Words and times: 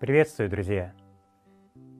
Приветствую, 0.00 0.48
друзья! 0.48 0.94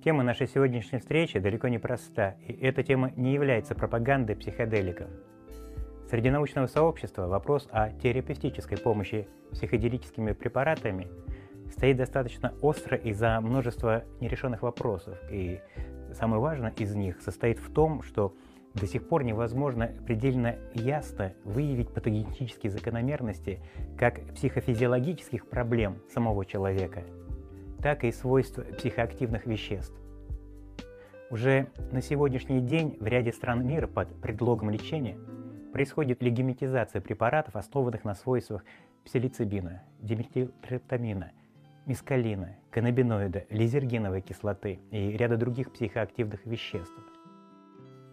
Тема 0.02 0.22
нашей 0.22 0.46
сегодняшней 0.46 1.00
встречи 1.00 1.38
далеко 1.38 1.68
не 1.68 1.76
проста, 1.76 2.30
и 2.40 2.50
эта 2.50 2.82
тема 2.82 3.12
не 3.14 3.34
является 3.34 3.74
пропагандой 3.74 4.36
психоделиков. 4.36 5.10
Среди 6.08 6.30
научного 6.30 6.66
сообщества 6.66 7.26
вопрос 7.26 7.68
о 7.70 7.90
терапевтической 7.90 8.78
помощи 8.78 9.28
психоделическими 9.52 10.32
препаратами 10.32 11.08
стоит 11.72 11.98
достаточно 11.98 12.54
остро 12.62 12.96
из-за 12.96 13.38
множества 13.42 14.04
нерешенных 14.18 14.62
вопросов, 14.62 15.18
и 15.30 15.60
самое 16.14 16.40
важное 16.40 16.72
из 16.78 16.94
них 16.94 17.20
состоит 17.20 17.58
в 17.58 17.70
том, 17.70 18.00
что 18.00 18.34
до 18.72 18.86
сих 18.86 19.06
пор 19.10 19.24
невозможно 19.24 19.88
предельно 20.06 20.56
ясно 20.72 21.34
выявить 21.44 21.92
патогенетические 21.92 22.72
закономерности 22.72 23.60
как 23.98 24.24
психофизиологических 24.32 25.50
проблем 25.50 25.98
самого 26.08 26.46
человека– 26.46 27.04
так 27.82 28.04
и 28.04 28.12
свойств 28.12 28.60
психоактивных 28.76 29.46
веществ. 29.46 29.94
Уже 31.30 31.68
на 31.92 32.02
сегодняшний 32.02 32.60
день 32.60 32.96
в 33.00 33.06
ряде 33.06 33.32
стран 33.32 33.66
мира 33.66 33.86
под 33.86 34.08
предлогом 34.20 34.70
лечения 34.70 35.16
происходит 35.72 36.22
легимитизация 36.22 37.00
препаратов, 37.00 37.56
основанных 37.56 38.04
на 38.04 38.14
свойствах 38.14 38.64
псилицибина, 39.04 39.82
диметилтриптамина, 40.00 41.30
мискалина, 41.86 42.56
каннабиноида, 42.70 43.46
лизергиновой 43.48 44.20
кислоты 44.20 44.80
и 44.90 45.12
ряда 45.16 45.36
других 45.36 45.72
психоактивных 45.72 46.44
веществ. 46.44 46.92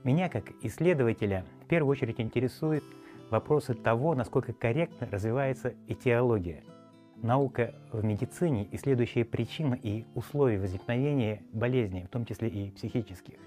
Меня, 0.03 0.29
как 0.29 0.51
исследователя, 0.61 1.43
в 1.63 1.67
первую 1.67 1.91
очередь 1.91 2.21
интересуют 2.21 2.83
вопросы 3.31 3.73
того, 3.73 4.15
насколько 4.15 4.53
корректно 4.53 5.07
развивается 5.11 5.73
этиология– 5.87 6.63
Наука 7.23 7.73
в 7.91 8.03
медицине, 8.03 8.67
исследующая 8.71 9.25
причины 9.25 9.79
и 9.81 10.05
условия 10.13 10.59
возникновения 10.59 11.41
болезней, 11.51 12.03
в 12.03 12.09
том 12.09 12.25
числе 12.25 12.47
и 12.47 12.69
психических. 12.69 13.39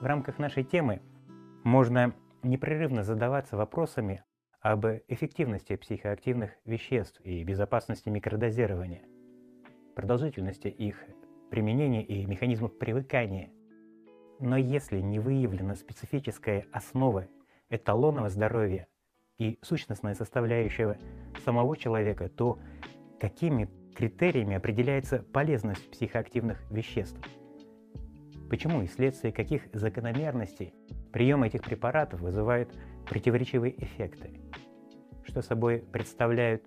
В 0.00 0.04
рамках 0.04 0.38
нашей 0.38 0.64
темы 0.64 1.00
можно 1.62 2.12
непрерывно 2.42 3.04
задаваться 3.04 3.56
вопросами 3.56 4.24
об 4.60 4.84
эффективности 5.06 5.76
психоактивных 5.76 6.50
веществ 6.64 7.20
и 7.22 7.44
безопасности 7.44 8.08
микродозирования, 8.08 9.02
продолжительности 9.94 10.66
их 10.66 10.96
применения 11.50 12.02
и 12.02 12.26
механизмов 12.26 12.76
привыкания. 12.76 13.50
Но 14.40 14.56
если 14.56 14.98
не 15.00 15.20
выявлена 15.20 15.76
специфическая 15.76 16.66
основа 16.72 17.28
эталонного 17.70 18.28
здоровья 18.28 18.88
и 19.38 19.58
сущностная 19.62 20.14
составляющая 20.14 20.98
самого 21.44 21.76
человека, 21.76 22.28
то 22.28 22.58
какими 23.18 23.68
критериями 23.94 24.56
определяется 24.56 25.24
полезность 25.32 25.90
психоактивных 25.90 26.62
веществ? 26.70 27.18
Почему 28.48 28.82
и 28.82 28.86
вследствие 28.86 29.32
каких 29.32 29.62
закономерностей 29.72 30.74
прием 31.12 31.42
этих 31.42 31.62
препаратов 31.62 32.20
вызывает 32.20 32.72
противоречивые 33.08 33.82
эффекты? 33.82 34.40
Что 35.24 35.42
собой 35.42 35.84
представляют 35.92 36.62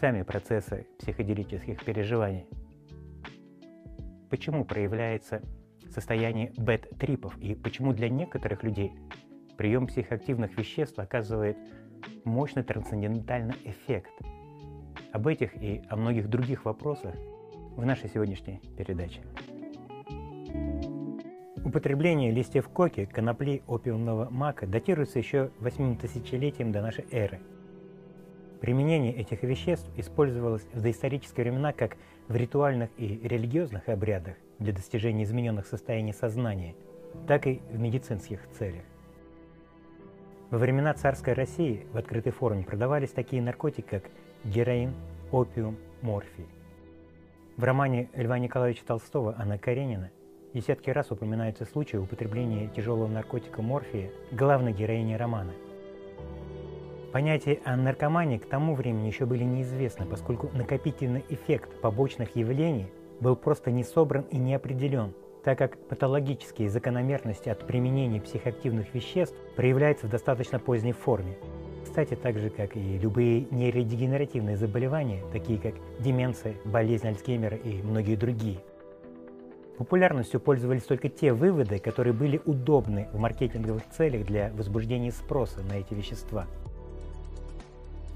сами 0.00 0.22
процессы 0.22 0.86
психоделических 0.98 1.84
переживаний? 1.84 2.46
Почему 4.30 4.64
проявляется 4.64 5.42
состояние 5.90 6.52
бет-трипов 6.56 7.36
и 7.38 7.54
почему 7.54 7.92
для 7.92 8.08
некоторых 8.08 8.62
людей 8.62 8.92
прием 9.56 9.86
психоактивных 9.86 10.56
веществ 10.58 10.98
оказывает 10.98 11.56
мощный 12.24 12.62
трансцендентальный 12.62 13.56
эффект. 13.64 14.12
Об 15.12 15.26
этих 15.26 15.54
и 15.62 15.82
о 15.88 15.96
многих 15.96 16.28
других 16.28 16.64
вопросах 16.64 17.14
в 17.76 17.84
нашей 17.84 18.10
сегодняшней 18.10 18.60
передаче. 18.76 19.20
Употребление 21.64 22.30
листьев 22.30 22.68
коки, 22.68 23.04
конопли 23.04 23.62
опиумного 23.66 24.30
мака 24.30 24.66
датируется 24.66 25.18
еще 25.18 25.50
8 25.60 25.96
тысячелетием 25.96 26.72
до 26.72 26.80
нашей 26.80 27.04
эры. 27.10 27.40
Применение 28.60 29.14
этих 29.14 29.42
веществ 29.42 29.88
использовалось 29.96 30.66
в 30.72 30.80
доисторические 30.80 31.44
времена 31.44 31.72
как 31.72 31.96
в 32.26 32.34
ритуальных 32.34 32.90
и 32.96 33.20
религиозных 33.22 33.88
обрядах 33.88 34.34
для 34.58 34.72
достижения 34.72 35.24
измененных 35.24 35.66
состояний 35.66 36.12
сознания, 36.12 36.74
так 37.26 37.46
и 37.46 37.60
в 37.70 37.78
медицинских 37.78 38.40
целях. 38.58 38.82
Во 40.50 40.56
времена 40.56 40.94
царской 40.94 41.34
России 41.34 41.86
в 41.92 41.98
открытой 41.98 42.32
форме 42.32 42.64
продавались 42.64 43.10
такие 43.10 43.42
наркотики, 43.42 43.82
как 43.82 44.04
героин, 44.44 44.94
опиум, 45.30 45.76
морфий. 46.00 46.46
В 47.58 47.64
романе 47.64 48.08
Льва 48.14 48.38
Николаевича 48.38 48.82
Толстого 48.86 49.34
«Анна 49.36 49.58
Каренина» 49.58 50.10
десятки 50.54 50.88
раз 50.88 51.10
упоминаются 51.10 51.66
случаи 51.66 51.98
употребления 51.98 52.68
тяжелого 52.74 53.08
наркотика 53.08 53.60
морфия 53.60 54.10
главной 54.32 54.72
героини 54.72 55.12
романа. 55.12 55.52
Понятия 57.12 57.60
о 57.66 57.76
наркомании 57.76 58.38
к 58.38 58.48
тому 58.48 58.74
времени 58.74 59.06
еще 59.06 59.26
были 59.26 59.44
неизвестны, 59.44 60.06
поскольку 60.06 60.48
накопительный 60.54 61.26
эффект 61.28 61.78
побочных 61.82 62.36
явлений 62.36 62.86
был 63.20 63.36
просто 63.36 63.70
не 63.70 63.84
собран 63.84 64.24
и 64.30 64.38
не 64.38 64.54
определен– 64.54 65.12
так 65.44 65.58
как 65.58 65.78
патологические 65.88 66.70
закономерности 66.70 67.48
от 67.48 67.66
применения 67.66 68.20
психоактивных 68.20 68.94
веществ 68.94 69.36
проявляются 69.56 70.06
в 70.06 70.10
достаточно 70.10 70.58
поздней 70.58 70.92
форме. 70.92 71.36
Кстати, 71.84 72.14
так 72.14 72.38
же, 72.38 72.50
как 72.50 72.76
и 72.76 72.98
любые 72.98 73.46
нейродегенеративные 73.50 74.56
заболевания, 74.56 75.22
такие 75.32 75.58
как 75.58 75.74
деменция, 76.00 76.54
болезнь 76.64 77.08
Альцгеймера 77.08 77.56
и 77.56 77.82
многие 77.82 78.16
другие. 78.16 78.58
Популярностью 79.78 80.40
пользовались 80.40 80.82
только 80.82 81.08
те 81.08 81.32
выводы, 81.32 81.78
которые 81.78 82.12
были 82.12 82.40
удобны 82.44 83.08
в 83.12 83.18
маркетинговых 83.18 83.82
целях 83.90 84.26
для 84.26 84.50
возбуждения 84.54 85.12
спроса 85.12 85.60
на 85.62 85.74
эти 85.74 85.94
вещества– 85.94 86.46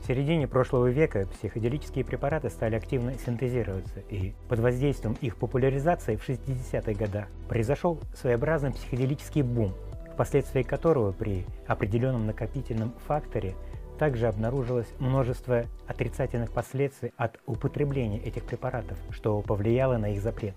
в 0.02 0.06
середине 0.06 0.48
прошлого 0.48 0.88
века 0.88 1.28
психоделические 1.38 2.04
препараты 2.04 2.50
стали 2.50 2.74
активно 2.74 3.14
синтезироваться, 3.18 4.00
и 4.10 4.34
под 4.48 4.58
воздействием 4.58 5.16
их 5.20 5.36
популяризации 5.36 6.16
в 6.16 6.28
60-х 6.28 6.92
годах 6.94 7.28
произошел 7.48 8.00
своеобразный 8.12 8.72
психоделический 8.72 9.42
бум, 9.42 9.72
впоследствии 10.12 10.62
которого 10.62 11.12
при 11.12 11.46
определенном 11.68 12.26
накопительном 12.26 12.94
факторе 13.06 13.54
также 13.96 14.26
обнаружилось 14.26 14.88
множество 14.98 15.66
отрицательных 15.86 16.50
последствий 16.50 17.12
от 17.16 17.38
употребления 17.46 18.18
этих 18.18 18.42
препаратов, 18.42 18.98
что 19.10 19.40
повлияло 19.40 19.98
на 19.98 20.14
их 20.14 20.20
запрет. 20.20 20.56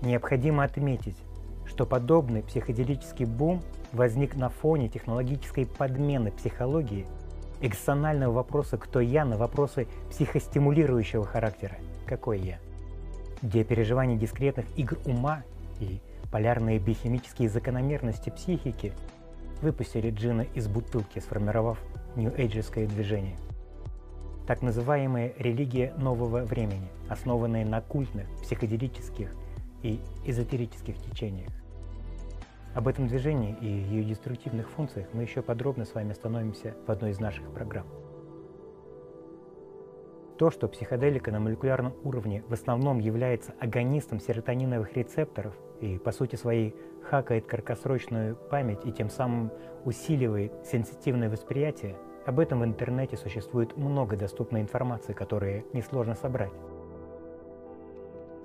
Необходимо 0.00 0.64
отметить, 0.64 1.16
что 1.66 1.84
подобный 1.84 2.42
психоделический 2.42 3.26
бум 3.26 3.60
возник 3.92 4.34
на 4.34 4.48
фоне 4.48 4.88
технологической 4.88 5.66
подмены 5.66 6.30
психологии 6.30 7.06
экзационального 7.60 8.32
вопроса 8.32 8.76
«кто 8.78 9.00
я» 9.00 9.24
на 9.24 9.36
вопросы 9.36 9.86
психостимулирующего 10.10 11.24
характера 11.24 11.76
«какой 12.06 12.40
я?», 12.40 12.58
где 13.42 13.64
переживание 13.64 14.18
дискретных 14.18 14.66
игр 14.76 14.98
ума 15.06 15.42
и 15.80 16.00
полярные 16.30 16.78
биохимические 16.78 17.48
закономерности 17.48 18.30
психики 18.30 18.92
выпустили 19.62 20.10
джина 20.10 20.42
из 20.54 20.68
бутылки, 20.68 21.18
сформировав 21.18 21.78
нью-эйджерское 22.16 22.86
движение. 22.86 23.36
Так 24.46 24.62
называемая 24.62 25.32
религия 25.38 25.92
нового 25.96 26.44
времени, 26.44 26.88
основанная 27.08 27.64
на 27.64 27.80
культных, 27.80 28.26
психоделических 28.42 29.32
и 29.82 30.00
эзотерических 30.24 30.96
течениях. 30.98 31.50
Об 32.76 32.88
этом 32.88 33.06
движении 33.06 33.56
и 33.62 33.66
ее 33.66 34.04
деструктивных 34.04 34.68
функциях 34.68 35.08
мы 35.14 35.22
еще 35.22 35.40
подробно 35.40 35.86
с 35.86 35.94
вами 35.94 36.10
остановимся 36.10 36.76
в 36.86 36.90
одной 36.90 37.12
из 37.12 37.18
наших 37.18 37.50
программ. 37.50 37.86
То, 40.36 40.50
что 40.50 40.68
психоделика 40.68 41.32
на 41.32 41.40
молекулярном 41.40 41.94
уровне 42.04 42.44
в 42.46 42.52
основном 42.52 42.98
является 42.98 43.54
агонистом 43.60 44.20
серотониновых 44.20 44.94
рецепторов 44.94 45.54
и 45.80 45.96
по 45.96 46.12
сути 46.12 46.36
своей 46.36 46.76
хакает 47.02 47.46
краткосрочную 47.46 48.36
память 48.36 48.84
и 48.84 48.92
тем 48.92 49.08
самым 49.08 49.52
усиливает 49.86 50.52
сенситивное 50.66 51.30
восприятие, 51.30 51.96
об 52.26 52.38
этом 52.40 52.60
в 52.60 52.64
интернете 52.66 53.16
существует 53.16 53.74
много 53.78 54.18
доступной 54.18 54.60
информации, 54.60 55.14
которую 55.14 55.64
несложно 55.72 56.14
собрать. 56.14 56.52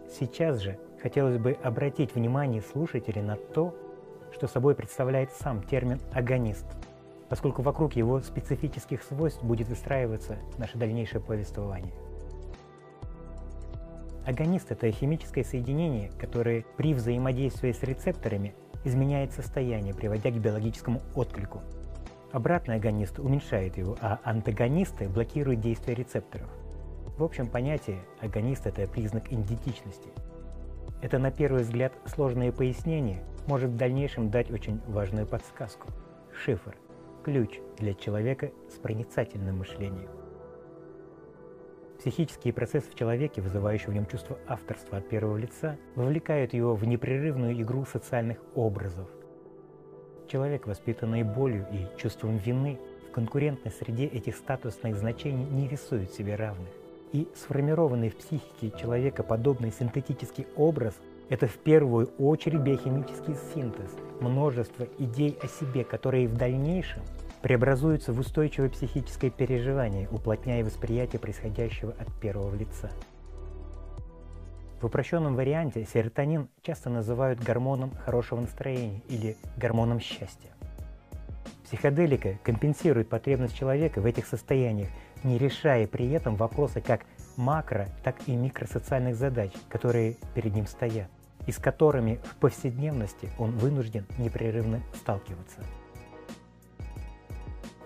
Сейчас 0.10 0.60
же 0.60 0.80
хотелось 1.02 1.38
бы 1.38 1.52
обратить 1.62 2.16
внимание 2.16 2.62
слушателей 2.62 3.22
на 3.22 3.36
то, 3.36 3.76
что 4.34 4.48
собой 4.48 4.76
представляет 4.76 5.32
сам 5.32 5.64
термин 5.64 6.00
«агонист», 6.14 6.66
поскольку 7.30 7.62
вокруг 7.62 7.94
его 7.94 8.20
специфических 8.20 9.04
свойств 9.04 9.44
будет 9.44 9.68
выстраиваться 9.70 10.38
наше 10.58 10.78
дальнейшее 10.78 11.22
повествование. 11.22 11.94
Агонист– 14.26 14.68
это 14.72 14.92
химическое 14.92 15.44
соединение, 15.44 16.12
которое 16.20 16.66
при 16.78 16.94
взаимодействии 16.94 17.72
с 17.72 17.82
рецепторами 17.84 18.54
изменяет 18.84 19.32
состояние, 19.32 19.94
приводя 19.94 20.30
к 20.30 20.36
биологическому 20.36 21.02
отклику. 21.16 21.62
Обратный 22.32 22.76
агонист 22.76 23.20
уменьшает 23.20 23.78
его, 23.78 23.98
а 24.00 24.20
антагонисты 24.24 25.10
блокируют 25.10 25.60
действие 25.60 25.96
рецепторов. 25.96 26.50
В 27.18 27.24
общем 27.24 27.48
понятие 27.48 28.00
агонист– 28.22 28.66
это 28.68 28.88
признак 28.88 29.32
идентичности. 29.32 30.10
Это 31.02 31.18
на 31.18 31.32
первый 31.32 31.64
взгляд 31.64 31.94
сложное 32.06 32.52
пояснение 32.52 33.24
может 33.48 33.72
в 33.72 33.76
дальнейшем 33.76 34.30
дать 34.30 34.52
очень 34.52 34.80
важную 34.88 35.26
подсказку. 35.26 35.88
Шифр– 36.32 36.76
ключ 37.24 37.60
для 37.80 37.96
человека 37.96 38.52
с 38.70 38.76
проницательным 38.76 39.58
мышлением. 39.58 40.10
Психические 41.98 42.54
процессы 42.54 42.90
в 42.90 42.96
человеке, 42.96 43.42
вызывающие 43.42 43.90
в 43.90 43.94
нем 43.94 44.06
чувство 44.06 44.38
авторства 44.48 45.00
от 45.00 45.10
первого 45.10 45.38
лица, 45.38 45.78
вовлекают 45.96 46.54
его 46.54 46.76
в 46.76 46.86
непрерывную 46.86 47.60
игру 47.62 47.86
социальных 47.86 48.38
образов. 48.56 49.10
Человек, 50.28 50.68
воспитанный 50.68 51.24
болью 51.24 51.66
и 51.72 51.88
чувством 52.00 52.38
вины, 52.38 52.80
в 53.10 53.12
конкурентной 53.12 53.72
среде 53.72 54.06
этих 54.06 54.36
статусных 54.36 54.96
значений 54.96 55.46
не 55.46 55.68
рисует 55.68 56.12
себе 56.14 56.36
равных. 56.36 56.70
И 57.12 57.28
сформированный 57.36 58.10
в 58.10 58.16
психике 58.16 58.72
человека 58.80 59.24
подобный 59.24 59.72
синтетический 59.72 60.48
образ– 60.56 60.96
это 61.30 61.48
в 61.48 61.58
первую 61.58 62.08
очередь 62.18 62.62
биохимический 62.62 63.36
синтез, 63.54 63.92
множество 64.20 64.88
идей 64.98 65.38
о 65.42 65.48
себе, 65.48 65.84
которые 65.84 66.28
в 66.28 66.36
дальнейшем 66.36 67.02
преобразуются 67.42 68.14
в 68.14 68.20
устойчивое 68.20 68.70
психическое 68.70 69.30
переживание, 69.30 70.08
уплотняя 70.10 70.64
восприятие 70.64 71.20
происходящего 71.20 71.94
от 72.00 72.14
первого 72.20 72.56
лица. 72.56 72.92
В 74.82 74.86
упрощенном 74.86 75.36
варианте 75.36 75.86
серотонин 75.86 76.48
часто 76.62 76.90
называют 76.90 77.40
гормоном 77.40 77.92
хорошего 78.06 78.42
настроения 78.42 79.02
или 79.10 79.38
гормоном 79.58 80.00
счастья. 80.00 80.50
Психоделика 81.66 82.40
компенсирует 82.44 83.08
потребность 83.08 83.56
человека 83.56 84.02
в 84.02 84.06
этих 84.06 84.26
состояниях, 84.26 84.90
не 85.24 85.38
решая 85.38 85.88
при 85.88 86.10
этом 86.12 86.36
вопросы 86.36 86.82
как 86.82 87.02
макро, 87.38 87.88
так 88.04 88.16
и 88.28 88.36
микросоциальных 88.36 89.16
задач, 89.16 89.52
которые 89.70 90.18
перед 90.36 90.54
ним 90.54 90.68
стоят, 90.68 91.10
и 91.48 91.52
с 91.52 91.58
которыми 91.58 92.20
в 92.24 92.36
повседневности 92.36 93.30
он 93.38 93.52
вынужден 93.52 94.06
непрерывно 94.18 94.82
сталкиваться. 94.96 95.62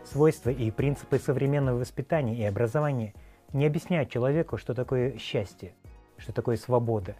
Свойства 0.04 0.50
и 0.50 0.72
принципы 0.72 1.20
современного 1.20 1.80
воспитания 1.80 2.38
и 2.38 2.44
образования 2.44 3.14
не 3.54 3.66
объясняют 3.66 4.10
человеку, 4.10 4.58
что 4.58 4.74
такое 4.74 5.18
счастье, 5.18 5.74
что 6.18 6.32
такое 6.32 6.58
свобода, 6.58 7.16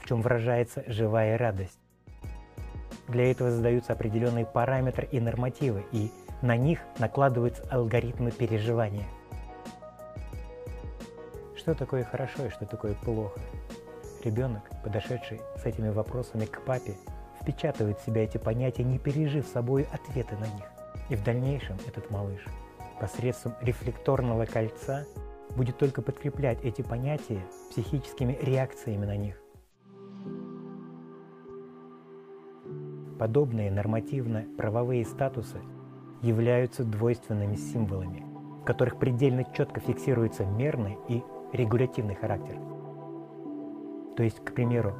в 0.00 0.08
чем 0.08 0.22
выражается 0.22 0.82
живая 0.86 1.38
радость. 1.38 1.78
Для 3.08 3.30
этого 3.30 3.50
задаются 3.50 3.92
определенные 3.92 4.46
параметры 4.46 5.08
и 5.10 5.20
нормативы, 5.20 5.84
и 5.92 6.10
на 6.42 6.56
них 6.56 6.80
накладываются 6.98 7.62
алгоритмы 7.70 8.30
переживания. 8.30 9.06
Что 11.60 11.74
такое 11.74 12.04
хорошо 12.04 12.46
и 12.46 12.48
что 12.48 12.64
такое 12.64 12.94
плохо? 12.94 13.38
Ребенок, 14.24 14.62
подошедший 14.82 15.42
с 15.62 15.66
этими 15.66 15.90
вопросами 15.90 16.46
к 16.46 16.62
папе, 16.62 16.94
впечатывает 17.38 17.98
в 17.98 18.06
себя 18.06 18.24
эти 18.24 18.38
понятия, 18.38 18.82
не 18.82 18.98
пережив 18.98 19.46
собой 19.46 19.86
ответы 19.92 20.36
на 20.36 20.46
них. 20.46 20.64
И 21.10 21.16
в 21.16 21.22
дальнейшем 21.22 21.76
этот 21.86 22.10
малыш 22.10 22.40
посредством 22.98 23.52
рефлекторного 23.60 24.46
кольца 24.46 25.04
будет 25.54 25.76
только 25.76 26.00
подкреплять 26.00 26.64
эти 26.64 26.80
понятия 26.80 27.42
психическими 27.68 28.38
реакциями 28.40 29.04
на 29.04 29.16
них. 29.18 29.36
Подобные 33.18 33.70
нормативно-правовые 33.70 35.04
статусы 35.04 35.58
являются 36.22 36.84
двойственными 36.84 37.56
символами, 37.56 38.24
в 38.62 38.64
которых 38.64 38.98
предельно 38.98 39.44
четко 39.54 39.80
фиксируется 39.80 40.46
мерный 40.46 40.96
и 41.10 41.22
регулятивный 41.52 42.14
характер. 42.14 42.58
То 44.16 44.22
есть, 44.22 44.44
к 44.44 44.52
примеру, 44.52 44.94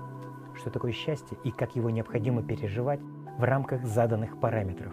что 0.54 0.70
такое 0.70 0.92
счастье 0.92 1.36
и 1.44 1.50
как 1.50 1.76
его 1.76 1.90
необходимо 1.90 2.42
переживать 2.42 3.00
в 3.38 3.42
рамках 3.42 3.84
заданных 3.84 4.38
параметров. 4.40 4.92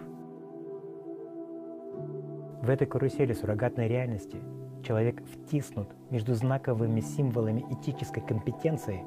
В 2.62 2.70
этой 2.70 2.86
карусели 2.86 3.32
суррогатной 3.32 3.88
реальности 3.88 4.38
человек 4.82 5.22
втиснут 5.24 5.88
между 6.10 6.34
знаковыми 6.34 7.00
символами 7.00 7.64
этической 7.70 8.22
компетенции 8.22 9.04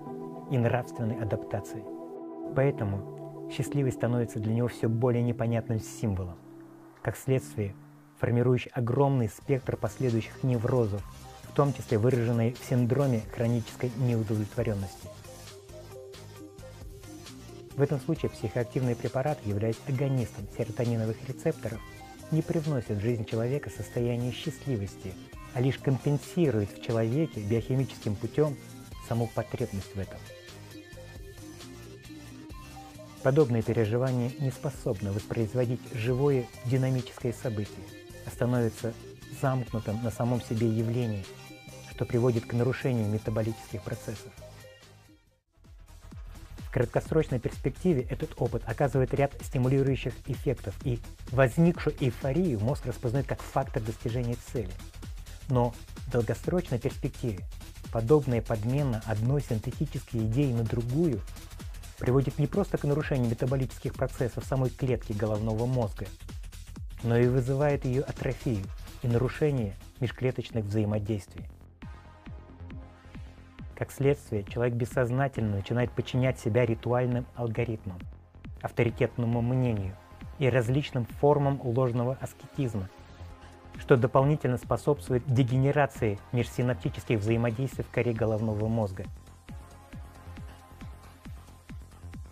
и 0.49 0.57
нравственной 0.57 1.21
адаптации. 1.21 1.83
Поэтому 2.55 3.49
счастливый 3.51 3.91
становится 3.91 4.39
для 4.39 4.53
него 4.53 4.67
все 4.67 4.87
более 4.87 5.23
непонятным 5.23 5.79
символом, 5.79 6.37
как 7.01 7.15
следствие 7.17 7.75
формирующий 8.19 8.71
огромный 8.73 9.27
спектр 9.27 9.75
последующих 9.75 10.43
неврозов, 10.43 11.01
в 11.51 11.53
том 11.53 11.73
числе 11.73 11.97
выраженные 11.97 12.53
в 12.53 12.69
синдроме 12.69 13.23
хронической 13.33 13.91
неудовлетворенности. 13.97 15.09
В 17.75 17.81
этом 17.81 17.99
случае 17.99 18.31
психоактивный 18.31 18.95
препарат, 18.95 19.37
являясь 19.45 19.79
агонистом 19.87 20.47
серотониновых 20.57 21.17
рецепторов, 21.27 21.79
не 22.31 22.41
привносит 22.41 22.91
в 22.91 23.01
жизнь 23.01 23.25
человека 23.25 23.69
состояние 23.69 24.31
счастливости, 24.31 25.13
а 25.53 25.59
лишь 25.59 25.77
компенсирует 25.77 26.71
в 26.71 26.81
человеке 26.81 27.41
биохимическим 27.41 28.15
путем 28.15 28.55
саму 29.09 29.27
потребность 29.27 29.93
в 29.93 29.99
этом. 29.99 30.19
Подобные 33.23 33.61
переживания 33.61 34.31
не 34.39 34.51
способны 34.51 35.11
воспроизводить 35.11 35.81
живое 35.93 36.47
динамическое 36.65 37.33
событие, 37.33 37.85
а 38.25 38.29
становятся 38.29 38.93
замкнутым 39.41 40.01
на 40.03 40.11
самом 40.11 40.41
себе 40.41 40.67
явлением, 40.67 41.25
что 42.01 42.07
приводит 42.07 42.47
к 42.47 42.53
нарушению 42.53 43.07
метаболических 43.09 43.83
процессов. 43.83 44.31
В 46.57 46.71
краткосрочной 46.71 47.39
перспективе 47.39 48.07
этот 48.09 48.33
опыт 48.41 48.63
оказывает 48.65 49.13
ряд 49.13 49.33
стимулирующих 49.39 50.11
эффектов, 50.25 50.73
и 50.83 50.99
возникшую 51.29 51.95
эйфорию 51.99 52.59
мозг 52.59 52.87
распознает 52.87 53.27
как 53.27 53.39
фактор 53.43 53.83
достижения 53.83 54.35
цели. 54.51 54.71
Но 55.47 55.75
в 56.07 56.11
долгосрочной 56.11 56.79
перспективе 56.79 57.45
подобная 57.91 58.41
подмена 58.41 59.03
одной 59.05 59.43
синтетической 59.43 60.21
идеи 60.21 60.53
на 60.53 60.63
другую 60.63 61.21
приводит 61.99 62.39
не 62.39 62.47
просто 62.47 62.79
к 62.79 62.83
нарушению 62.83 63.29
метаболических 63.29 63.93
процессов 63.93 64.43
самой 64.45 64.71
клетки 64.71 65.13
головного 65.13 65.67
мозга, 65.67 66.07
но 67.03 67.15
и 67.15 67.27
вызывает 67.27 67.85
ее 67.85 68.01
атрофию 68.01 68.65
и 69.03 69.07
нарушение 69.07 69.75
межклеточных 69.99 70.65
взаимодействий. 70.65 71.45
Как 73.81 73.91
следствие, 73.91 74.43
человек 74.43 74.75
бессознательно 74.75 75.55
начинает 75.55 75.89
подчинять 75.91 76.39
себя 76.39 76.67
ритуальным 76.67 77.25
алгоритмам, 77.33 77.97
авторитетному 78.61 79.41
мнению 79.41 79.95
и 80.37 80.47
различным 80.47 81.05
формам 81.19 81.59
ложного 81.63 82.15
аскетизма, 82.21 82.91
что 83.79 83.97
дополнительно 83.97 84.57
способствует 84.57 85.23
дегенерации 85.25 86.19
межсинаптических 86.31 87.17
взаимодействий 87.17 87.83
в 87.83 87.89
коре 87.89 88.13
головного 88.13 88.67
мозга– 88.67 89.05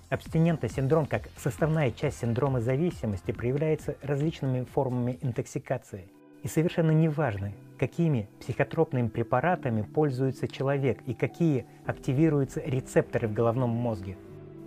Абстинентный 0.09 0.69
синдром 0.69 1.07
как 1.07 1.29
составная 1.37 1.91
часть 1.91 2.19
синдрома 2.19 2.61
зависимости 2.61 3.31
проявляется 3.31 3.95
различными 4.01 4.65
формами 4.65 5.19
интоксикации. 5.21 6.11
И 6.41 6.47
совершенно 6.47 6.89
неважно, 6.89 7.51
какими 7.79 8.29
психотропными 8.39 9.07
препаратами 9.07 9.81
пользуется 9.81 10.47
человек 10.47 11.01
и 11.07 11.13
какие 11.13 11.65
активируются 11.85 12.61
рецепторы 12.61 13.27
в 13.27 13.33
головном 13.33 13.69
мозге. 13.69 14.17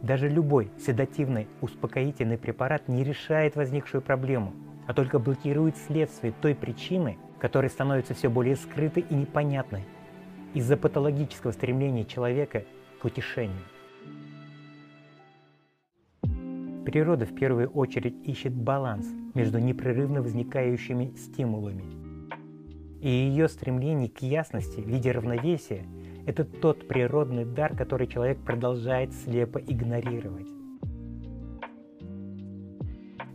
Даже 0.03 0.29
любой 0.29 0.71
седативный 0.85 1.47
успокоительный 1.61 2.39
препарат 2.39 2.89
не 2.89 3.05
решает 3.05 3.55
возникшую 3.55 4.03
проблему, 4.03 4.55
а 4.89 4.95
только 4.95 5.21
блокирует 5.21 5.77
следствие 5.77 6.33
той 6.41 6.57
причины, 6.57 7.19
которая 7.39 7.71
становится 7.71 8.15
все 8.15 8.29
более 8.29 8.57
скрытой 8.57 9.05
и 9.09 9.15
непонятной 9.15 9.85
из-за 10.55 10.77
патологического 10.77 11.53
стремления 11.53 12.05
человека 12.05 12.65
к 13.01 13.05
утешению. 13.05 13.63
Природа 16.85 17.27
в 17.27 17.35
первую 17.35 17.71
очередь 17.71 18.27
ищет 18.27 18.53
баланс 18.53 19.07
между 19.35 19.59
непрерывно 19.59 20.21
возникающими 20.21 21.15
стимулами. 21.17 22.02
И 23.03 23.11
ее 23.11 23.49
стремление 23.49 24.09
к 24.09 24.23
ясности 24.23 24.81
в 24.81 24.87
виде 24.87 25.11
равновесия– 25.11 25.85
это 26.27 26.45
тот 26.45 26.87
природный 26.87 27.45
дар, 27.45 27.75
который 27.75 28.07
человек 28.07 28.39
продолжает 28.39 29.13
слепо 29.13 29.59
игнорировать. 29.59 30.47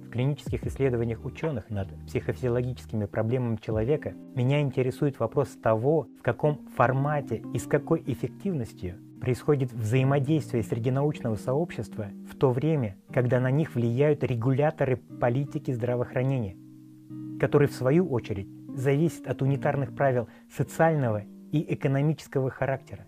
В 0.05 0.09
клинических 0.09 0.65
исследованиях 0.65 1.25
ученых 1.25 1.69
над 1.69 1.89
психофизиологическими 2.05 3.07
проблемами 3.07 3.57
человека 3.57 4.13
меня 4.35 4.61
интересует 4.61 5.19
вопрос 5.19 5.49
того, 5.61 6.07
в 6.17 6.21
каком 6.21 6.65
формате 6.77 7.43
и 7.53 7.59
с 7.59 7.67
какой 7.67 8.01
эффективностью 8.07 8.95
происходит 9.19 9.73
взаимодействие 9.73 10.63
среди 10.63 10.91
научного 10.91 11.35
сообщества 11.35 12.07
в 12.31 12.37
то 12.37 12.51
время, 12.51 12.95
когда 13.11 13.41
на 13.41 13.51
них 13.51 13.75
влияют 13.75 14.23
регуляторы 14.23 14.95
политики 14.95 15.71
здравоохранения, 15.71 16.55
которые 17.37 17.67
в 17.67 17.73
свою 17.73 18.07
очередь 18.07 18.47
зависят 18.77 19.27
от 19.27 19.41
унитарных 19.41 19.95
правил 19.95 20.29
социального 20.55 21.23
и 21.51 21.73
экономического 21.73 22.49
характера. 22.49 23.05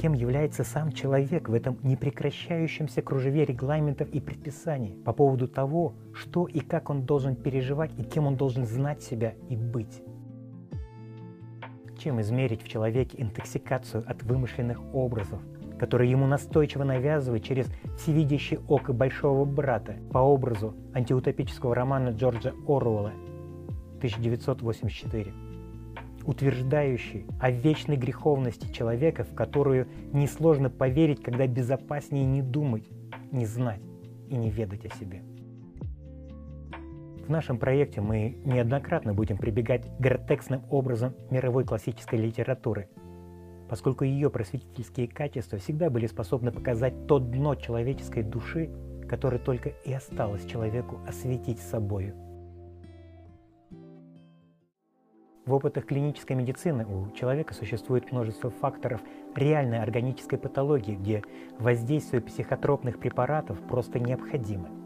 Кем 0.00 0.12
является 0.12 0.62
сам 0.62 0.92
человек 0.92 1.48
в 1.48 1.54
этом 1.54 1.78
непрекращающемся 1.82 3.02
кружеве 3.02 3.44
регламентов 3.44 4.08
и 4.10 4.20
предписаний 4.20 4.94
по 5.04 5.12
поводу 5.12 5.48
того, 5.48 5.94
что 6.12 6.46
и 6.46 6.60
как 6.60 6.90
он 6.90 7.04
должен 7.04 7.34
переживать 7.34 7.90
и 7.98 8.04
кем 8.04 8.26
он 8.26 8.36
должен 8.36 8.64
знать 8.64 9.02
себя 9.02 9.34
и 9.48 9.56
быть. 9.56 10.02
Чем 11.98 12.20
измерить 12.20 12.62
в 12.62 12.68
человеке 12.68 13.20
интоксикацию 13.20 14.04
от 14.06 14.22
вымышленных 14.22 14.80
образов, 14.94 15.42
которые 15.78 16.10
ему 16.10 16.26
настойчиво 16.26 16.84
навязывают 16.84 17.44
через 17.44 17.66
всевидящее 17.96 18.60
око 18.68 18.92
большого 18.92 19.44
брата 19.44 19.96
по 20.12 20.18
образу 20.18 20.74
антиутопического 20.94 21.74
романа 21.74 22.10
Джорджа 22.10 22.52
Оруэлла 22.66 23.12
1984, 23.98 25.32
утверждающий 26.24 27.26
о 27.40 27.50
вечной 27.50 27.96
греховности 27.96 28.72
человека, 28.72 29.24
в 29.24 29.34
которую 29.34 29.88
несложно 30.12 30.70
поверить, 30.70 31.22
когда 31.22 31.46
безопаснее 31.46 32.24
не 32.24 32.42
думать, 32.42 32.88
не 33.32 33.46
знать 33.46 33.80
и 34.28 34.36
не 34.36 34.50
ведать 34.50 34.84
о 34.84 34.94
себе. 34.96 35.22
В 37.26 37.30
нашем 37.30 37.58
проекте 37.58 38.00
мы 38.00 38.38
неоднократно 38.46 39.12
будем 39.12 39.36
прибегать 39.36 39.84
к 39.84 40.00
гротексным 40.00 40.62
образом 40.70 41.14
мировой 41.30 41.64
классической 41.64 42.18
литературы, 42.18 42.88
поскольку 43.68 44.04
ее 44.04 44.30
просветительские 44.30 45.08
качества 45.08 45.58
всегда 45.58 45.90
были 45.90 46.06
способны 46.06 46.52
показать 46.52 47.06
то 47.06 47.18
дно 47.18 47.54
человеческой 47.54 48.22
души, 48.22 48.70
которое 49.08 49.38
только 49.38 49.70
и 49.84 49.92
осталось 49.92 50.44
человеку 50.46 51.00
осветить 51.06 51.60
собою. 51.60 52.14
В 55.46 55.52
опытах 55.54 55.86
клинической 55.86 56.36
медицины 56.36 56.84
у 56.84 57.10
человека 57.12 57.54
существует 57.54 58.12
множество 58.12 58.50
факторов 58.50 59.00
реальной 59.34 59.80
органической 59.80 60.36
патологии, 60.36 60.94
где 60.94 61.22
воздействие 61.58 62.20
психотропных 62.20 62.98
препаратов 62.98 63.58
просто 63.66 63.98
необходимо– 63.98 64.68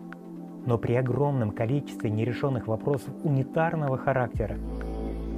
но 0.66 0.78
при 0.78 0.94
огромном 0.94 1.50
количестве 1.50 2.10
нерешенных 2.10 2.66
вопросов 2.66 3.12
унитарного 3.24 3.98
характера 3.98 4.58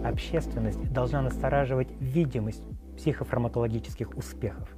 общественность 0.04 0.92
должна 0.92 1.22
настораживать 1.22 1.88
видимость 1.98 2.64
психофармакологических 2.96 4.16
успехов. 4.16 4.68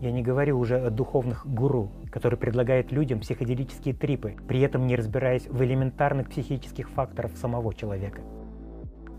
Я 0.00 0.12
не 0.12 0.22
говорю 0.22 0.58
уже 0.58 0.78
о 0.78 0.90
духовных 0.90 1.46
гуру, 1.46 1.92
которые 2.10 2.38
предлагают 2.38 2.92
людям 2.92 3.20
психоделические 3.20 3.94
трипы, 3.94 4.36
при 4.46 4.60
этом 4.60 4.86
не 4.86 4.96
разбираясь 4.96 5.46
в 5.46 5.62
элементарных 5.62 6.28
психических 6.28 6.90
факторах 6.90 7.36
самого 7.36 7.72
человека. 7.74 8.20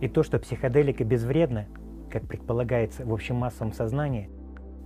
И 0.02 0.08
то, 0.08 0.24
что 0.24 0.38
психоделика 0.38 1.04
безвредна, 1.04 1.66
как 2.12 2.28
предполагается 2.28 3.06
в 3.06 3.14
общем 3.14 3.38
массовом 3.38 3.74
сознании, 3.74 4.30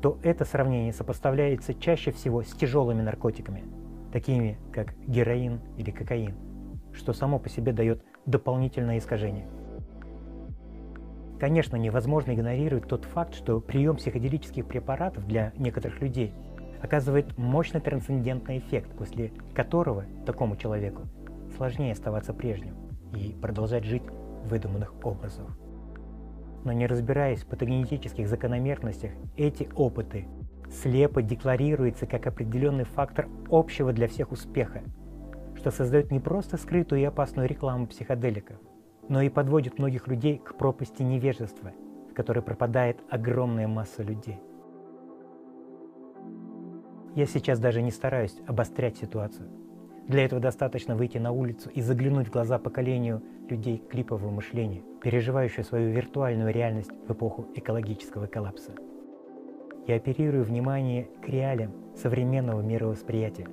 то 0.01 0.19
это 0.23 0.45
сравнение 0.45 0.93
сопоставляется 0.93 1.73
чаще 1.73 2.11
всего 2.11 2.43
с 2.43 2.51
тяжелыми 2.53 3.01
наркотиками– 3.01 3.63
такими 4.11 4.57
как 4.71 4.95
героин 5.07 5.61
или 5.77 5.91
кокаин, 5.91 6.35
что 6.93 7.13
само 7.13 7.39
по 7.39 7.49
себе 7.49 7.73
дает 7.73 8.03
дополнительное 8.25 8.97
искажение. 8.97 9.47
Конечно, 11.39 11.77
невозможно 11.77 12.33
игнорировать 12.33 12.87
тот 12.87 13.05
факт, 13.05 13.33
что 13.33 13.61
прием 13.61 13.95
психоделических 13.95 14.65
препаратов 14.65 15.25
для 15.25 15.53
некоторых 15.57 16.01
людей 16.01 16.33
оказывает 16.81 17.37
мощный 17.37 17.79
трансцендентный 17.79 18.57
эффект, 18.57 18.91
после 18.97 19.31
которого 19.53 20.03
такому 20.25 20.57
человеку 20.57 21.03
сложнее 21.55 21.93
оставаться 21.93 22.33
прежним 22.33 22.75
и 23.15 23.37
продолжать 23.41 23.85
жить 23.85 24.03
в 24.43 24.49
выдуманных 24.49 24.93
образах. 25.03 25.47
Но 26.65 26.73
не 26.73 26.87
разбираясь 26.87 27.43
в 27.43 27.47
патогенетических 27.47 28.27
закономерностях, 28.27 29.11
эти 29.37 29.69
опыты 29.75 30.27
слепо 30.69 31.21
декларируется 31.21 32.05
как 32.05 32.27
определенный 32.27 32.83
фактор 32.83 33.29
общего 33.49 33.93
для 33.93 34.09
всех 34.09 34.33
успеха, 34.33 34.81
что 35.55 35.71
создает 35.71 36.11
не 36.11 36.19
просто 36.19 36.57
скрытую 36.57 37.01
и 37.01 37.05
опасную 37.05 37.47
рекламу 37.47 37.87
психоделиков, 37.87 38.57
но 39.09 39.21
и 39.21 39.29
подводит 39.29 39.79
многих 39.79 40.07
людей 40.07 40.37
к 40.37 40.55
пропасти 40.55 41.01
невежества, 41.01 41.73
в 42.09 42.13
которой 42.13 42.41
пропадает 42.41 42.97
огромная 43.09 43.67
масса 43.67 44.03
людей. 44.03 44.39
Я 47.15 47.25
сейчас 47.25 47.59
даже 47.59 47.81
не 47.81 47.91
стараюсь 47.91 48.37
обострять 48.47 48.97
ситуацию. 48.97 49.49
Для 50.07 50.25
этого 50.25 50.39
достаточно 50.39 50.95
выйти 50.95 51.17
на 51.17 51.31
улицу 51.31 51.69
и 51.69 51.81
заглянуть 51.81 52.27
в 52.27 52.31
глаза 52.31 52.57
поколению 52.59 53.21
людей 53.49 53.77
клипового 53.77 54.29
мышления, 54.29 54.83
переживающего 55.01 55.63
свою 55.63 55.91
виртуальную 55.91 56.53
реальность 56.53 56.91
в 57.07 57.11
эпоху 57.11 57.47
экологического 57.55 58.27
коллапса 58.27 58.71
и 59.87 59.91
оперирую 59.91 60.43
внимание 60.43 61.09
к 61.23 61.27
реалиям 61.27 61.73
современного 61.95 62.61
мировосприятия. 62.61 63.47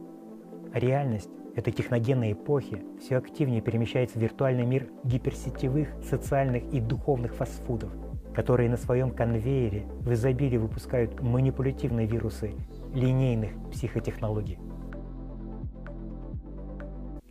Реальность 0.73 1.31
этой 1.57 1.73
техногенной 1.73 2.33
эпохи 2.33 2.83
все 3.01 3.17
активнее 3.17 3.61
перемещается 3.61 4.19
в 4.19 4.23
виртуальный 4.23 4.65
мир 4.65 4.89
гиперсетевых, 5.03 5.89
социальных 6.09 6.63
и 6.73 6.81
духовных 6.81 7.35
фастфудов, 7.35 7.91
которые 8.35 8.71
на 8.71 8.77
своем 8.77 9.11
конвейере 9.11 9.87
в 10.01 10.13
изобилии 10.13 10.59
выпускают 10.59 11.21
манипулятивные 11.21 12.07
вирусы 12.07 12.55
линейных 12.95 13.51
психотехнологий. 13.73 14.59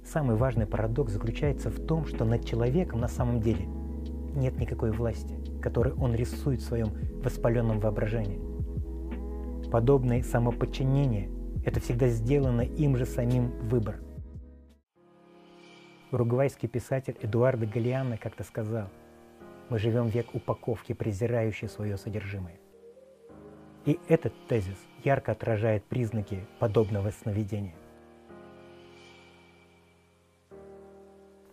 Самый 0.03 0.36
важный 0.36 0.65
парадокс 0.65 1.13
заключается 1.13 1.70
в 1.70 1.79
том, 1.79 2.05
что 2.05 2.25
над 2.25 2.46
человеком 2.46 3.00
на 3.00 3.08
самом 3.08 3.39
деле 3.39 3.65
нет 4.36 4.60
никакой 4.60 4.91
власти, 4.91 5.36
которую 5.62 5.96
он 5.98 6.13
рисует 6.13 6.60
в 6.60 6.65
своем 6.65 6.89
воспаленном 7.24 7.79
воображении– 7.79 8.41
Подобное 9.72 10.22
самоподчинение– 10.24 11.29
это 11.65 11.82
всегда 11.82 12.08
сделано 12.08 12.62
им 12.62 12.96
же 12.96 13.05
самим 13.05 13.51
выбор. 13.67 14.00
Уругвайский 16.12 16.67
писатель 16.67 17.17
Эдуардо 17.21 17.65
Галиано 17.65 18.17
как-то 18.17 18.43
сказал, 18.43 18.89
«Мы 19.69 19.79
живем 19.79 20.07
век 20.07 20.33
упаковки, 20.33 20.93
презирающей 20.93 21.67
свое 21.67 21.97
содержимое». 21.97 22.59
И 23.85 24.00
этот 24.07 24.33
тезис 24.47 24.77
ярко 25.03 25.31
отражает 25.31 25.83
признаки 25.83 26.45
подобного 26.59 27.12
сновидения. 27.12 27.75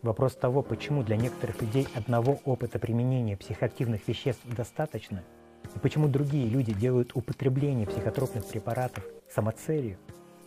Вопрос 0.03 0.35
того, 0.35 0.63
почему 0.63 1.03
для 1.03 1.17
некоторых 1.17 1.61
людей 1.61 1.87
одного 1.95 2.41
опыта 2.45 2.79
применения 2.79 3.37
психоактивных 3.37 4.07
веществ 4.09 4.45
достаточно– 4.47 5.23
и 5.75 5.79
почему 5.79 6.09
другие 6.09 6.49
люди 6.49 6.73
делают 6.73 7.13
употребление 7.15 7.87
психотропных 7.87 8.45
препаратов 8.47 9.05
самоцелью, 9.29 9.97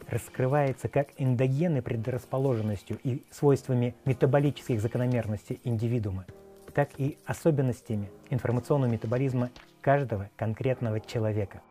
раскрывается 0.09 0.87
как 0.87 1.09
эндогенной 1.17 1.81
предрасположенностью 1.81 2.99
и 3.03 3.23
свойствами 3.31 3.95
метаболических 4.05 4.79
закономерностей 4.81 5.59
индивидуума, 5.63 6.25
так 6.73 6.89
и 6.97 7.17
особенностями 7.25 8.09
информационного 8.29 8.91
метаболизма 8.91 9.49
каждого 9.81 10.29
конкретного 10.35 10.99
человека. 10.99 11.61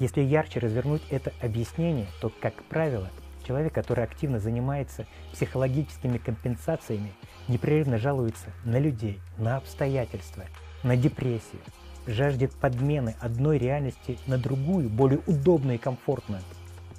Если 0.00 0.22
ярче 0.22 0.58
развернуть 0.58 1.02
это 1.10 1.32
объяснение, 1.40 2.06
то, 2.20 2.32
как 2.40 2.64
правило, 2.64 3.10
человек, 3.46 3.72
который 3.72 4.02
активно 4.04 4.40
занимается 4.40 5.06
психологическими 5.32 6.18
компенсациями, 6.18 7.12
непрерывно 7.46 7.98
жалуется 7.98 8.48
на 8.64 8.78
людей, 8.78 9.20
на 9.38 9.56
обстоятельства, 9.56 10.44
на 10.82 10.96
депрессию, 10.96 11.60
жаждет 12.06 12.52
подмены 12.52 13.14
одной 13.20 13.58
реальности 13.58 14.18
на 14.26 14.38
другую, 14.38 14.88
более 14.88 15.20
удобную 15.26 15.76
и 15.76 15.80
комфортную, 15.80 16.42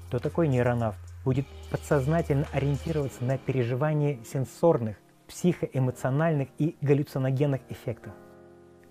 то 0.10 0.20
такой 0.20 0.48
нейронавт 0.48 0.98
будет 1.24 1.48
подсознательно 1.72 2.48
ориентироваться 2.54 3.24
на 3.24 3.38
переживание 3.38 4.20
сенсорных, 4.24 4.98
психоэмоциональных 5.28 6.50
и 6.60 6.76
галлюциногенных 6.82 7.62
эффектов. 7.70 8.14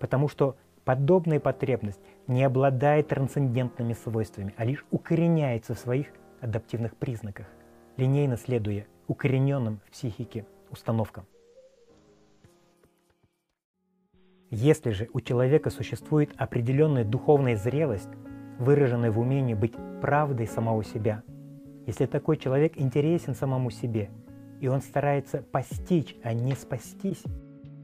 Потому 0.00 0.28
что 0.28 0.56
подобная 0.84 1.40
потребность 1.40 2.00
не 2.26 2.42
обладает 2.42 3.08
трансцендентными 3.08 3.92
свойствами, 3.92 4.54
а 4.56 4.64
лишь 4.64 4.84
укореняется 4.90 5.74
в 5.74 5.78
своих 5.78 6.08
адаптивных 6.40 6.96
признаках, 6.96 7.46
линейно 7.96 8.36
следуя 8.36 8.86
укорененным 9.06 9.80
в 9.86 9.92
психике 9.92 10.46
установкам. 10.70 11.26
Если 14.56 14.90
же 14.90 15.08
у 15.12 15.20
человека 15.20 15.68
существует 15.68 16.30
определенная 16.36 17.04
духовная 17.04 17.56
зрелость, 17.56 18.10
выраженная 18.60 19.10
в 19.10 19.18
умении 19.18 19.54
быть 19.54 19.74
правдой 20.00 20.46
самого 20.46 20.84
себя, 20.84 21.24
если 21.88 22.06
такой 22.06 22.36
человек 22.36 22.74
интересен 22.76 23.34
самому 23.34 23.70
себе, 23.70 24.10
и 24.60 24.68
он 24.68 24.80
старается 24.80 25.42
постичь, 25.42 26.14
а 26.22 26.32
не 26.32 26.52
спастись, 26.52 27.24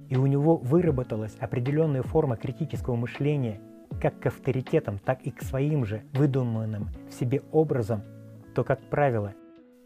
и 0.08 0.16
у 0.16 0.26
него 0.26 0.58
выработалась 0.58 1.34
определенная 1.40 2.04
форма 2.04 2.36
критического 2.36 2.94
мышления 2.94 3.60
как 4.00 4.20
к 4.20 4.26
авторитетам, 4.26 5.00
так 5.00 5.22
и 5.22 5.32
к 5.32 5.42
своим 5.42 5.84
же 5.84 6.04
выдуманным 6.12 6.90
в 7.08 7.14
себе 7.14 7.42
образом, 7.50 8.02
то, 8.54 8.62
как 8.62 8.80
правило, 8.88 9.34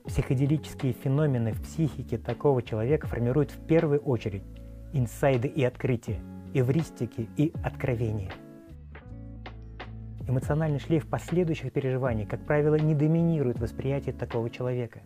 Психоделические 0.05 0.93
феномены 0.93 1.53
в 1.55 1.63
психике 1.63 2.19
такого 2.19 2.61
человека 2.61 3.07
формируют 3.07 3.51
в 3.53 3.67
первую 3.67 4.01
очередь 4.01 4.43
инсайды 4.93 5.49
и 5.49 5.65
открытия, 5.65 6.21
эвристики 6.55 7.29
и 7.37 7.53
откровения. 7.63 8.33
Эмоциональный 10.27 10.79
шлейф 10.79 11.07
последующих 11.07 11.73
переживаний, 11.73 12.25
как 12.25 12.47
правило, 12.47 12.77
не 12.77 12.95
доминирует 12.95 13.59
восприятие 13.59 14.15
такого 14.15 14.49
человека. 14.49 15.01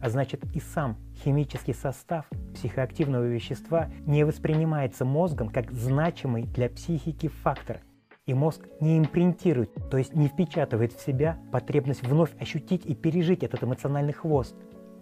А 0.00 0.08
значит 0.08 0.44
и 0.54 0.60
сам 0.60 0.96
химический 1.24 1.74
состав 1.74 2.26
психоактивного 2.54 3.24
вещества 3.24 3.88
не 4.06 4.24
воспринимается 4.24 5.04
мозгом 5.04 5.48
как 5.48 5.72
значимый 5.72 6.44
для 6.44 6.68
психики 6.68 7.28
фактор, 7.28 7.80
и 8.26 8.34
мозг 8.34 8.68
не 8.80 8.98
импринтирует, 8.98 9.72
то 9.90 9.96
есть 9.96 10.14
не 10.14 10.28
впечатывает 10.28 10.92
в 10.92 11.00
себя 11.00 11.38
потребность 11.50 12.06
вновь 12.06 12.30
ощутить 12.40 12.84
и 12.84 12.94
пережить 12.94 13.42
этот 13.42 13.64
эмоциональный 13.64 14.12
хвост, 14.12 14.54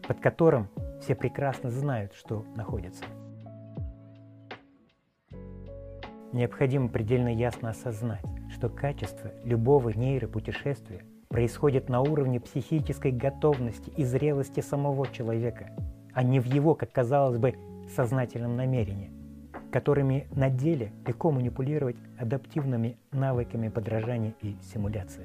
под 0.07 0.21
которым 0.21 0.69
все 1.01 1.15
прекрасно 1.15 1.71
знают, 1.71 2.15
что 2.15 2.45
находится. 2.55 3.05
Необходимо 6.35 6.89
предельно 6.89 7.33
ясно 7.33 7.71
осознать, 7.71 8.25
что 8.51 8.69
качество 8.69 9.31
любого 9.45 9.91
нейропутешествия 9.91 11.03
происходит 11.29 11.89
на 11.89 12.01
уровне 12.01 12.41
психической 12.41 13.13
готовности 13.13 13.91
и 13.97 14.05
зрелости 14.05 14.59
самого 14.61 15.07
человека, 15.07 15.71
а 16.13 16.23
не 16.23 16.41
в 16.41 16.47
его, 16.47 16.75
как 16.75 16.93
казалось 16.93 17.39
бы, 17.39 17.55
сознательном 17.95 18.57
намерении– 18.57 19.11
которыми 19.75 20.29
на 20.31 20.51
деле 20.51 20.93
легко 21.05 21.33
манипулировать 21.33 21.97
адаптивными 22.17 22.97
навыками 23.11 23.69
подражания 23.69 24.33
и 24.41 24.55
симуляции. 24.73 25.25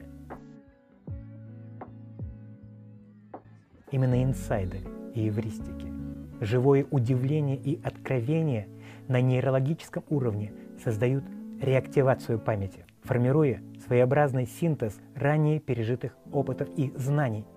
Именно 3.91 4.23
инсайды 4.23 4.79
и 5.13 5.29
эвристики, 5.29 5.93
живое 6.41 6.87
удивление 6.89 7.57
и 7.57 7.79
откровение 7.83 8.67
на 9.07 9.21
нейрологическом 9.21 10.03
уровне 10.09 10.51
создают 10.83 11.23
реактивацию 11.61 12.39
памяти, 12.39 12.85
формируя 13.03 13.61
своеобразный 13.85 14.45
синтез 14.45 14.99
ранее 15.15 15.59
пережитых 15.59 16.17
опытов 16.31 16.69
и 16.75 16.91
знаний– 16.95 17.45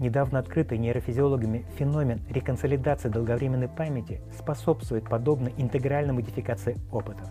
Недавно 0.00 0.38
открытый 0.38 0.78
нейрофизиологами 0.78 1.66
феномен 1.76 2.22
реконсолидации 2.30 3.10
долговременной 3.10 3.68
памяти 3.68 4.22
способствует 4.34 5.04
подобной 5.04 5.52
интегральной 5.58 6.14
модификации 6.14 6.78
опытов. 6.90 7.28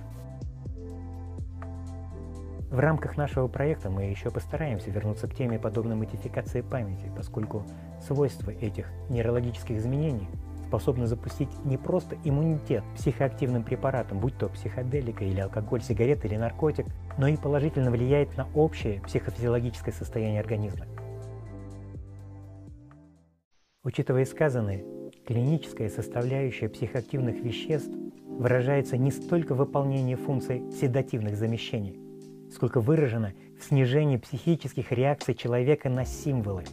В 2.69 2.77
рамках 2.77 3.17
нашего 3.17 3.47
проекта 3.47 3.89
мы 3.89 4.03
еще 4.03 4.29
постараемся 4.29 4.91
вернуться 4.91 5.27
к 5.27 5.33
теме 5.33 5.57
подобной 5.57 5.95
модификации 5.95 6.61
памяти, 6.61 7.11
поскольку 7.17 7.65
свойства 8.05 8.51
этих 8.51 8.85
нейрологических 9.09 9.77
изменений 9.77 10.27
способны 10.69 11.07
запустить 11.07 11.49
не 11.65 11.77
просто 11.77 12.15
иммунитет 12.23 12.83
психоактивным 12.95 13.63
препаратам, 13.63 14.19
будь 14.19 14.37
то 14.37 14.49
психоделика 14.49 15.25
или 15.25 15.39
алкоголь, 15.39 15.81
сигарета 15.81 16.27
или 16.27 16.35
наркотик, 16.35 16.85
но 17.17 17.27
и 17.27 17.37
положительно 17.37 17.89
влияет 17.89 18.37
на 18.37 18.47
общее 18.53 19.01
психофизиологическое 19.01 19.91
состояние 19.91 20.41
организма. 20.41 20.85
Учитывая 23.83 24.25
сказанное, 24.25 24.83
клиническая 25.25 25.89
составляющая 25.89 26.69
психоактивных 26.69 27.39
веществ 27.43 27.91
выражается 28.27 28.95
не 28.95 29.09
столько 29.09 29.55
в 29.55 29.57
выполнении 29.57 30.13
функций 30.13 30.61
седативных 30.79 31.35
замещений, 31.35 31.99
сколько 32.53 32.79
выражена 32.79 33.33
в 33.59 33.63
снижении 33.63 34.17
психических 34.17 34.91
реакций 34.91 35.33
человека 35.33 35.89
на 35.89 36.05
символы, 36.05 36.63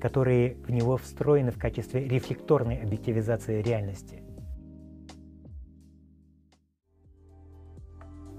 которые 0.00 0.54
в 0.66 0.70
него 0.70 0.96
встроены 0.96 1.50
в 1.50 1.58
качестве 1.58 2.06
рефлекторной 2.06 2.76
объективизации 2.76 3.62
реальности. 3.62 4.22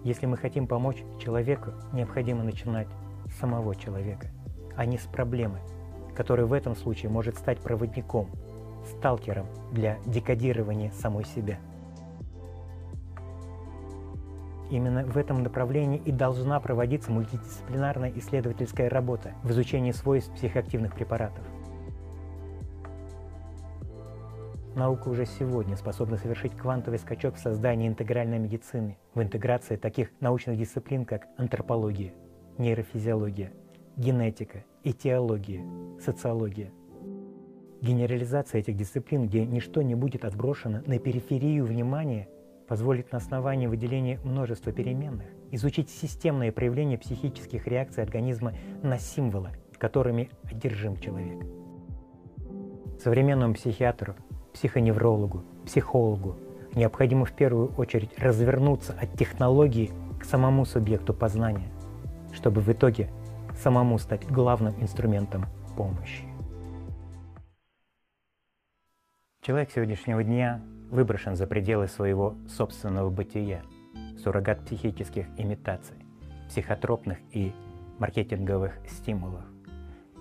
Если 0.03 0.25
мы 0.25 0.37
хотим 0.37 0.67
помочь 0.67 1.03
человеку, 1.19 1.71
необходимо 1.93 2.43
начинать 2.43 2.87
с 3.27 3.39
самого 3.39 3.75
человека, 3.75 4.27
а 4.75 4.85
не 4.85 4.97
с 4.97 5.03
проблемы– 5.03 5.59
который 6.15 6.45
в 6.45 6.53
этом 6.53 6.75
случае 6.75 7.09
может 7.09 7.37
стать 7.37 7.59
проводником, 7.59 8.29
сталкером 8.85 9.47
для 9.71 9.97
декодирования 10.05 10.91
самой 10.91 11.25
себя. 11.25 11.59
Именно 14.69 15.03
в 15.03 15.17
этом 15.17 15.43
направлении 15.43 16.01
и 16.05 16.11
должна 16.11 16.59
проводиться 16.59 17.11
мультидисциплинарная 17.11 18.11
исследовательская 18.15 18.89
работа 18.89 19.33
в 19.43 19.51
изучении 19.51 19.91
свойств 19.91 20.33
психоактивных 20.33 20.93
препаратов. 20.93 21.43
Наука 24.75 25.09
уже 25.09 25.25
сегодня 25.25 25.75
способна 25.75 26.17
совершить 26.17 26.55
квантовый 26.55 26.97
скачок 26.97 27.35
в 27.35 27.39
создании 27.39 27.89
интегральной 27.89 28.39
медицины, 28.39 28.97
в 29.13 29.21
интеграции 29.21 29.75
таких 29.75 30.11
научных 30.21 30.57
дисциплин, 30.57 31.03
как 31.03 31.27
антропология, 31.37 32.13
нейрофизиология, 32.57 33.51
генетика, 33.97 34.63
этиология, 34.85 35.65
социология. 35.99 36.71
Генерализация 37.81 38.59
этих 38.59 38.77
дисциплин, 38.77 39.27
где 39.27 39.45
ничто 39.45 39.81
не 39.81 39.95
будет 39.95 40.23
отброшено 40.23 40.81
на 40.85 40.99
периферию 40.99 41.65
внимания, 41.65 42.29
позволит 42.67 43.11
на 43.11 43.17
основании 43.17 43.67
выделения 43.67 44.19
множества 44.23 44.71
переменных 44.71 45.25
изучить 45.51 45.89
системное 45.89 46.53
проявление 46.53 46.97
психических 46.97 47.67
реакций 47.67 48.03
организма 48.03 48.53
на 48.81 48.97
символы, 48.97 49.49
которыми 49.77 50.29
одержим 50.43 50.95
человек. 50.95 51.43
Современному 53.03 53.53
психиатру, 53.55 54.15
психоневрологу, 54.53 55.43
психологу 55.65 56.35
необходимо 56.75 57.25
в 57.25 57.33
первую 57.33 57.73
очередь 57.75 58.17
развернуться 58.17 58.95
от 58.99 59.17
технологии 59.17 59.91
к 60.19 60.25
самому 60.25 60.65
субъекту 60.65 61.13
познания, 61.13 61.69
чтобы 62.33 62.61
в 62.61 62.69
итоге 62.71 63.09
самому 63.55 63.97
стать 63.97 64.27
главным 64.27 64.73
инструментом 64.81 65.45
помощи. 65.75 66.23
Человек 69.41 69.71
сегодняшнего 69.71 70.23
дня 70.23 70.61
выброшен 70.91 71.35
за 71.35 71.47
пределы 71.47 71.87
своего 71.87 72.35
собственного 72.47 73.09
бытия, 73.09 73.63
суррогат 74.21 74.63
психических 74.65 75.25
имитаций, 75.37 75.95
психотропных 76.47 77.17
и 77.31 77.53
маркетинговых 77.97 78.73
стимулов. 78.87 79.43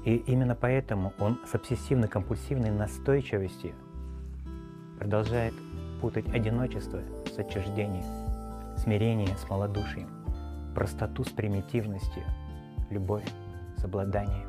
И 0.05 0.17
именно 0.17 0.55
поэтому 0.55 1.13
он 1.19 1.39
с 1.47 1.55
обсессивно-компульсивной 1.55 2.71
настойчивостью 2.71 3.75
продолжает 5.01 5.55
путать 6.03 6.29
одиночество 6.29 7.01
с 7.35 7.39
отчуждением, 7.39 8.05
смирение 8.77 9.35
с 9.37 9.49
малодушием, 9.49 10.11
простоту 10.75 11.25
с 11.25 11.31
примитивностью– 11.31 12.23
любовь 12.91 13.25
с 13.79 13.85
обладанием. 13.85 14.47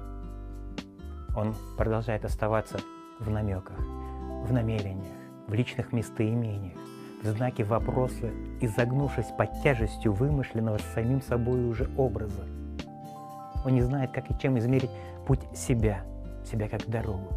Он 1.37 1.55
продолжает 1.77 2.25
оставаться 2.25 2.79
в 3.19 3.29
намеках, 3.29 3.79
в 3.79 4.51
намерениях, 4.51 5.15
в 5.47 5.53
личных 5.53 5.93
местоимениях, 5.93 6.77
в 7.23 7.27
знаке 7.27 7.63
вопроса, 7.63 8.29
изогнувшись 8.59 9.31
под 9.37 9.61
тяжестью 9.63 10.11
вымышленного 10.11 10.79
с 10.79 10.93
самим 10.93 11.21
собой 11.21 11.63
уже 11.63 11.89
образа. 11.97 12.43
Он 13.63 13.73
не 13.73 13.81
знает, 13.81 14.11
как 14.11 14.29
и 14.29 14.37
чем 14.37 14.57
измерить 14.59 14.91
путь 15.25 15.41
себя, 15.55 16.03
себя 16.43 16.67
как 16.67 16.89
дорогу, 16.89 17.29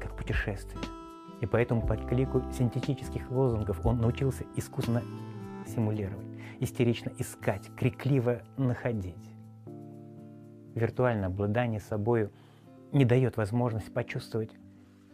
как 0.00 0.14
путешествие. 0.14 0.78
И 1.40 1.46
поэтому 1.46 1.86
под 1.86 2.06
клику 2.06 2.42
синтетических 2.52 3.30
лозунгов 3.30 3.84
он 3.84 4.00
научился 4.00 4.44
искусно 4.56 5.02
симулировать, 5.66 6.26
истерично 6.60 7.12
искать, 7.18 7.70
крикливо 7.76 8.42
находить 8.56 9.34
виртуальное 10.74 11.26
обладание 11.28 11.80
собою 11.80 12.30
не 12.92 13.04
дает 13.04 13.36
возможность 13.36 13.92
почувствовать 13.92 14.50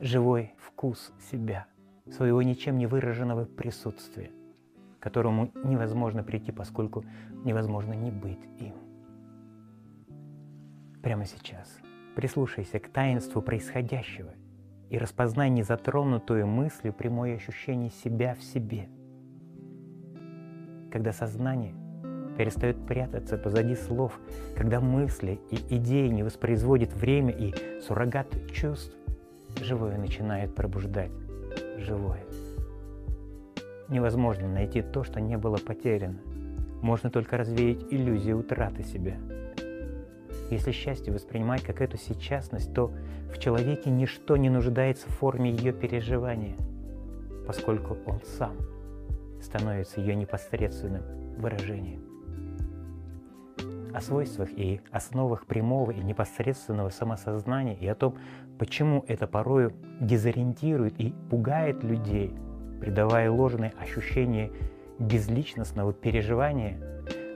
живой 0.01 0.55
вкус 0.59 1.13
себя, 1.31 1.67
своего 2.11 2.43
ничем 2.43 2.79
не 2.79 2.87
выраженного 2.87 3.45
присутствия, 3.45 4.31
к 4.99 5.03
которому 5.03 5.51
невозможно 5.65 6.23
прийти, 6.23 6.53
поскольку 6.53 7.05
невозможно 7.45 7.93
не 7.93 8.11
быть 8.11 8.41
им. 8.59 8.75
Прямо 11.03 11.25
сейчас 11.25 11.79
прислушайся 12.17 12.79
к 12.79 12.89
таинству 12.89 13.41
происходящего 13.41 14.33
и 14.91 14.99
распознай 14.99 15.49
незатронутую 15.49 16.47
мыслью 16.47 16.93
прямое 16.93 17.37
ощущение 17.37 17.91
себя 17.91 18.35
в 18.35 18.43
себе. 18.43 18.89
Когда 20.93 21.13
сознание– 21.13 21.75
перестает 22.41 22.87
прятаться 22.87 23.37
позади 23.37 23.75
слов, 23.75 24.19
когда 24.57 24.81
мысли 24.81 25.39
и 25.51 25.77
идеи 25.77 26.09
не 26.09 26.23
воспроизводит 26.23 26.91
время 26.95 27.35
и 27.35 27.53
суррогат 27.83 28.29
чувств, 28.51 28.95
живое 29.61 29.99
начинает 29.99 30.55
пробуждать 30.55 31.11
живое. 31.77 32.23
Невозможно 33.91 34.49
найти 34.49 34.81
то, 34.81 35.05
что 35.05 35.21
не 35.21 35.37
было 35.37 35.59
потеряно. 35.59 36.19
Можно 36.81 37.11
только 37.11 37.37
развеять 37.37 37.85
иллюзию 37.91 38.39
утраты 38.39 38.85
себя. 38.85 39.19
Если 40.51 40.73
счастье 40.73 41.13
воспринимать 41.13 41.63
как 41.63 41.81
эту 41.81 41.97
сейчасность, 41.97 42.75
то 42.75 42.93
в 43.33 43.39
человеке 43.39 43.89
ничто 43.89 44.37
не 44.37 44.51
нуждается 44.51 45.09
в 45.09 45.13
форме 45.13 45.53
ее 45.53 45.73
переживания, 45.73 46.57
поскольку 47.47 47.97
он 48.05 48.21
сам 48.25 48.57
становится 49.41 50.01
ее 50.01 50.17
непосредственным 50.17 51.03
выражением. 51.39 52.03
О 53.95 54.01
свойствах 54.01 54.51
и 54.51 54.81
основах 54.91 55.47
прямого 55.47 55.93
и 55.93 56.01
непосредственного 56.01 56.91
самосознания 56.91 57.75
и 57.75 57.87
о 57.87 57.95
том, 57.95 58.17
почему 58.59 59.05
это 59.07 59.27
порою 59.27 59.73
дезориентирует 60.01 61.01
и 61.01 61.15
пугает 61.31 61.83
людей, 61.85 62.35
придавая 62.81 63.31
ложное 63.31 63.73
ощущение 63.81 64.51
безличностного 64.99 65.93
переживания, 65.93 66.79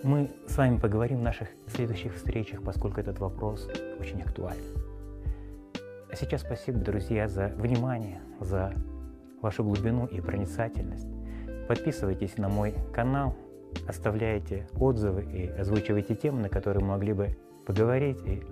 мы 0.04 0.30
с 0.46 0.56
вами 0.58 0.78
поговорим 0.78 1.20
в 1.20 1.22
наших 1.22 1.48
следующих 1.66 2.14
встречах, 2.14 2.62
поскольку 2.62 3.00
этот 3.00 3.18
вопрос 3.18 3.68
очень 3.98 4.20
актуален. 4.20 4.62
А 6.10 6.14
сейчас 6.14 6.42
спасибо, 6.42 6.78
друзья, 6.78 7.26
за 7.26 7.48
внимание, 7.56 8.20
за 8.38 8.72
вашу 9.40 9.64
глубину 9.64 10.06
и 10.06 10.20
проницательность. 10.20 11.08
Подписывайтесь 11.68 12.36
на 12.36 12.48
мой 12.48 12.74
канал, 12.92 13.34
оставляйте 13.88 14.68
отзывы 14.78 15.22
и 15.24 15.48
озвучивайте 15.48 16.14
темы, 16.14 16.42
на 16.42 16.48
которые 16.50 16.82
мы 16.82 16.90
могли 16.90 17.14
бы 17.14 17.36
поговорить. 17.66 18.20
И 18.26 18.42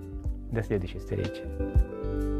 до 0.50 0.62
следующей 0.62 0.98
встречи. 0.98 2.31